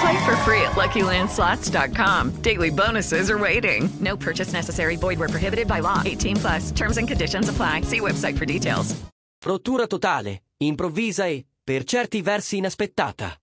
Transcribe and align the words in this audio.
Play 0.00 0.24
for 0.24 0.36
free 0.44 0.62
at 0.62 0.72
LuckyLandSlots.com. 0.76 2.42
Daily 2.42 2.70
bonuses 2.70 3.30
are 3.30 3.38
waiting. 3.38 3.90
No 4.00 4.16
purchase 4.16 4.52
necessary. 4.52 4.96
Void 4.96 5.18
where 5.18 5.28
prohibited 5.28 5.66
by 5.66 5.80
law. 5.80 6.02
18 6.04 6.36
plus. 6.36 6.72
Terms 6.72 6.96
and 6.96 7.06
conditions 7.06 7.48
apply. 7.48 7.82
See 7.82 8.00
website 8.00 8.36
for 8.36 8.46
details. 8.46 8.94
Rottura 9.42 9.86
totale, 9.86 10.42
improvvisa 10.58 11.26
e, 11.26 11.46
per 11.64 11.84
certi 11.84 12.20
versi, 12.20 12.58
inaspettata. 12.58 13.34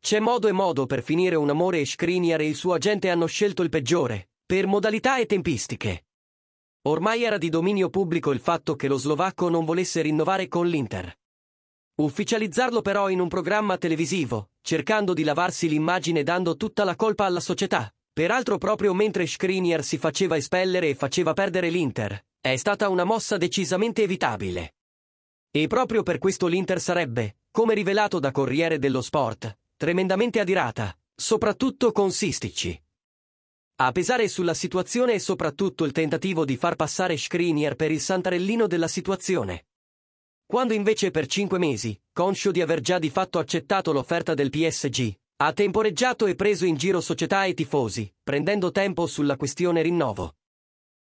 C'è 0.00 0.18
modo 0.18 0.48
e 0.48 0.52
modo 0.52 0.86
per 0.86 1.02
finire 1.02 1.36
un 1.36 1.48
amore 1.48 1.78
e 1.78 1.86
Skriniar 1.86 2.40
e 2.40 2.48
il 2.48 2.56
suo 2.56 2.74
agente 2.74 3.08
hanno 3.08 3.26
scelto 3.26 3.62
il 3.62 3.68
peggiore, 3.68 4.30
per 4.44 4.66
modalità 4.66 5.18
e 5.18 5.26
tempistiche. 5.26 6.06
Ormai 6.88 7.22
era 7.22 7.38
di 7.38 7.48
dominio 7.48 7.88
pubblico 7.88 8.32
il 8.32 8.40
fatto 8.40 8.74
che 8.74 8.88
lo 8.88 8.96
slovacco 8.96 9.48
non 9.48 9.64
volesse 9.64 10.00
rinnovare 10.02 10.48
con 10.48 10.66
l'Inter. 10.66 11.16
Ufficializzarlo 12.02 12.82
però 12.82 13.08
in 13.10 13.20
un 13.20 13.28
programma 13.28 13.78
televisivo, 13.78 14.48
cercando 14.60 15.12
di 15.12 15.22
lavarsi 15.22 15.68
l'immagine 15.68 16.24
dando 16.24 16.56
tutta 16.56 16.82
la 16.82 16.96
colpa 16.96 17.26
alla 17.26 17.38
società, 17.38 17.94
peraltro 18.12 18.58
proprio 18.58 18.92
mentre 18.92 19.24
Skriniar 19.24 19.84
si 19.84 19.98
faceva 19.98 20.36
espellere 20.36 20.88
e 20.88 20.94
faceva 20.96 21.32
perdere 21.32 21.70
l'Inter, 21.70 22.20
è 22.40 22.56
stata 22.56 22.88
una 22.88 23.04
mossa 23.04 23.36
decisamente 23.36 24.02
evitabile. 24.02 24.74
E 25.52 25.68
proprio 25.68 26.02
per 26.02 26.18
questo 26.18 26.48
l'Inter 26.48 26.80
sarebbe, 26.80 27.36
come 27.52 27.72
rivelato 27.72 28.18
da 28.18 28.32
Corriere 28.32 28.80
dello 28.80 29.00
Sport, 29.00 29.56
tremendamente 29.76 30.40
adirata, 30.40 30.92
soprattutto 31.14 31.92
con 31.92 32.10
Sistici. 32.10 32.76
A 33.76 33.92
pesare 33.92 34.26
sulla 34.26 34.54
situazione 34.54 35.12
e 35.12 35.18
soprattutto 35.20 35.84
il 35.84 35.92
tentativo 35.92 36.44
di 36.44 36.56
far 36.56 36.74
passare 36.74 37.16
Skriniar 37.16 37.76
per 37.76 37.92
il 37.92 38.00
santarellino 38.00 38.66
della 38.66 38.88
situazione. 38.88 39.66
Quando 40.52 40.74
invece 40.74 41.10
per 41.10 41.26
cinque 41.28 41.58
mesi, 41.58 41.98
conscio 42.12 42.50
di 42.50 42.60
aver 42.60 42.80
già 42.80 42.98
di 42.98 43.08
fatto 43.08 43.38
accettato 43.38 43.90
l'offerta 43.90 44.34
del 44.34 44.50
PSG, 44.50 45.16
ha 45.36 45.50
temporeggiato 45.54 46.26
e 46.26 46.34
preso 46.34 46.66
in 46.66 46.74
giro 46.74 47.00
società 47.00 47.46
e 47.46 47.54
tifosi, 47.54 48.12
prendendo 48.22 48.70
tempo 48.70 49.06
sulla 49.06 49.36
questione 49.36 49.80
rinnovo. 49.80 50.36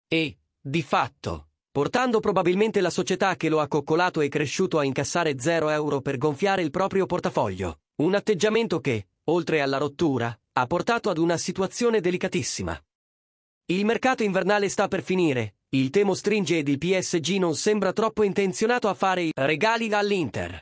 E, 0.07 0.37
di 0.61 0.81
fatto, 0.81 1.49
portando 1.69 2.21
probabilmente 2.21 2.79
la 2.79 2.89
società 2.89 3.35
che 3.35 3.49
lo 3.49 3.59
ha 3.59 3.67
coccolato 3.67 4.21
e 4.21 4.29
cresciuto 4.29 4.79
a 4.79 4.85
incassare 4.85 5.37
0 5.37 5.67
euro 5.71 5.99
per 5.99 6.17
gonfiare 6.17 6.61
il 6.61 6.71
proprio 6.71 7.05
portafoglio, 7.05 7.81
un 7.95 8.15
atteggiamento 8.15 8.79
che, 8.79 9.07
oltre 9.25 9.59
alla 9.59 9.77
rottura, 9.77 10.33
ha 10.53 10.65
portato 10.67 11.09
ad 11.09 11.17
una 11.17 11.35
situazione 11.35 11.99
delicatissima. 11.99 12.81
Il 13.65 13.83
mercato 13.83 14.23
invernale 14.23 14.69
sta 14.69 14.87
per 14.87 15.03
finire, 15.03 15.55
il 15.75 15.89
temo 15.89 16.13
stringe 16.13 16.59
ed 16.59 16.67
il 16.67 16.77
PSG 16.77 17.37
non 17.37 17.55
sembra 17.55 17.93
troppo 17.93 18.21
intenzionato 18.21 18.87
a 18.89 18.93
fare 18.93 19.23
i 19.23 19.31
regali 19.33 19.91
all'Inter. 19.91 20.61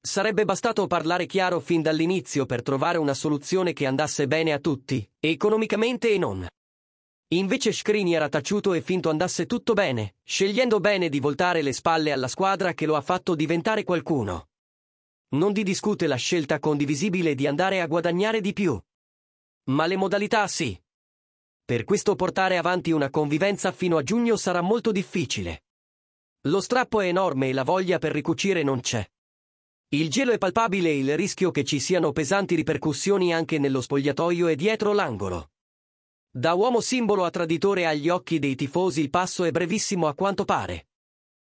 Sarebbe 0.00 0.46
bastato 0.46 0.86
parlare 0.86 1.26
chiaro 1.26 1.60
fin 1.60 1.82
dall'inizio 1.82 2.46
per 2.46 2.62
trovare 2.62 2.96
una 2.96 3.12
soluzione 3.12 3.74
che 3.74 3.84
andasse 3.84 4.26
bene 4.26 4.54
a 4.54 4.58
tutti, 4.58 5.06
economicamente 5.20 6.10
e 6.10 6.16
non. 6.16 6.46
Invece 7.34 7.72
Scrini 7.72 8.14
era 8.14 8.30
taciuto 8.30 8.72
e 8.72 8.80
finto 8.80 9.10
andasse 9.10 9.44
tutto 9.44 9.74
bene, 9.74 10.14
scegliendo 10.24 10.80
bene 10.80 11.10
di 11.10 11.20
voltare 11.20 11.60
le 11.60 11.74
spalle 11.74 12.10
alla 12.10 12.28
squadra 12.28 12.72
che 12.72 12.86
lo 12.86 12.96
ha 12.96 13.02
fatto 13.02 13.34
diventare 13.34 13.84
qualcuno. 13.84 14.48
Non 15.34 15.52
di 15.52 15.62
discute 15.62 16.06
la 16.06 16.16
scelta 16.16 16.58
condivisibile 16.58 17.34
di 17.34 17.46
andare 17.46 17.82
a 17.82 17.86
guadagnare 17.86 18.40
di 18.40 18.54
più. 18.54 18.80
Ma 19.64 19.86
le 19.86 19.96
modalità 19.96 20.48
sì. 20.48 20.78
Per 21.64 21.84
questo 21.84 22.16
portare 22.16 22.56
avanti 22.56 22.90
una 22.90 23.10
convivenza 23.10 23.72
fino 23.72 23.96
a 23.96 24.02
giugno 24.02 24.36
sarà 24.36 24.60
molto 24.60 24.92
difficile. 24.92 25.64
Lo 26.48 26.60
strappo 26.60 27.00
è 27.00 27.06
enorme 27.06 27.48
e 27.48 27.52
la 27.52 27.62
voglia 27.62 27.98
per 27.98 28.12
ricucire 28.12 28.62
non 28.62 28.80
c'è. 28.80 29.06
Il 29.94 30.10
gelo 30.10 30.32
è 30.32 30.38
palpabile 30.38 30.88
e 30.88 30.98
il 30.98 31.16
rischio 31.16 31.50
che 31.50 31.64
ci 31.64 31.78
siano 31.78 32.12
pesanti 32.12 32.54
ripercussioni 32.54 33.32
anche 33.32 33.58
nello 33.58 33.80
spogliatoio 33.80 34.48
e 34.48 34.56
dietro 34.56 34.92
l'angolo. 34.92 35.50
Da 36.34 36.54
uomo 36.54 36.80
simbolo 36.80 37.24
a 37.24 37.30
traditore 37.30 37.86
agli 37.86 38.08
occhi 38.08 38.38
dei 38.38 38.54
tifosi 38.54 39.00
il 39.00 39.10
passo 39.10 39.44
è 39.44 39.50
brevissimo 39.50 40.08
a 40.08 40.14
quanto 40.14 40.44
pare. 40.44 40.86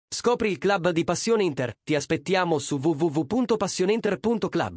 Scopri 0.08 0.50
il 0.50 0.58
club 0.58 0.90
di 0.90 1.02
Passione 1.02 1.42
Inter, 1.42 1.74
ti 1.82 1.94
aspettiamo 1.94 2.58
su 2.58 2.76
www.passioneinter.club. 2.76 4.76